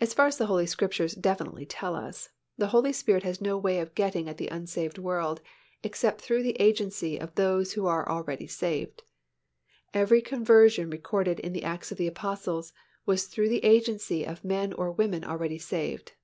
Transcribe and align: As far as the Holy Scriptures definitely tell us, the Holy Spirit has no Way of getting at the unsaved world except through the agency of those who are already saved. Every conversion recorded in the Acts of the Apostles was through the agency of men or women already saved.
As 0.00 0.12
far 0.12 0.26
as 0.26 0.38
the 0.38 0.46
Holy 0.46 0.66
Scriptures 0.66 1.14
definitely 1.14 1.64
tell 1.64 1.94
us, 1.94 2.30
the 2.58 2.66
Holy 2.74 2.92
Spirit 2.92 3.22
has 3.22 3.40
no 3.40 3.56
Way 3.56 3.78
of 3.78 3.94
getting 3.94 4.28
at 4.28 4.38
the 4.38 4.48
unsaved 4.48 4.98
world 4.98 5.40
except 5.84 6.20
through 6.20 6.42
the 6.42 6.60
agency 6.60 7.16
of 7.16 7.32
those 7.36 7.74
who 7.74 7.86
are 7.86 8.08
already 8.08 8.48
saved. 8.48 9.04
Every 9.94 10.20
conversion 10.20 10.90
recorded 10.90 11.38
in 11.38 11.52
the 11.52 11.62
Acts 11.62 11.92
of 11.92 11.96
the 11.96 12.08
Apostles 12.08 12.72
was 13.04 13.28
through 13.28 13.50
the 13.50 13.64
agency 13.64 14.24
of 14.24 14.44
men 14.44 14.72
or 14.72 14.90
women 14.90 15.22
already 15.22 15.58
saved. 15.58 16.14